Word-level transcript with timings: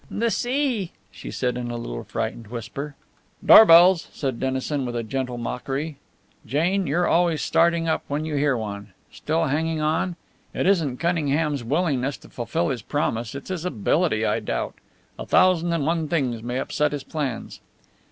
"The 0.09 0.31
sea!" 0.31 0.93
she 1.11 1.29
said 1.29 1.57
in 1.57 1.69
a 1.69 1.77
little 1.77 2.03
frightened 2.03 2.47
whisper. 2.47 2.95
"Doorbells!" 3.45 4.07
said 4.11 4.39
Dennison 4.39 4.83
with 4.83 5.07
gentle 5.07 5.37
mockery. 5.37 5.97
"Jane, 6.43 6.87
you're 6.87 7.05
always 7.07 7.43
starting 7.43 7.87
up 7.87 8.03
when 8.07 8.25
you 8.25 8.33
hear 8.33 8.57
one. 8.57 8.93
Still 9.11 9.43
hanging 9.45 9.79
on? 9.79 10.15
It 10.55 10.65
isn't 10.65 10.97
Cunningham's 10.97 11.63
willingness 11.63 12.17
to 12.17 12.29
fulfill 12.29 12.69
his 12.69 12.81
promise; 12.81 13.35
it's 13.35 13.49
his 13.49 13.63
ability 13.63 14.25
I 14.25 14.39
doubt. 14.39 14.73
A 15.19 15.25
thousand 15.27 15.71
and 15.71 15.85
one 15.85 16.07
things 16.07 16.41
may 16.41 16.57
upset 16.57 16.93
his 16.93 17.03
plans." 17.03 17.59